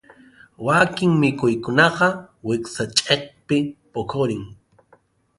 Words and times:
Wakin 0.67 1.11
mikhuykunaqa 1.21 2.07
wiksanchikpi 2.47 3.57
puqurin. 3.91 4.43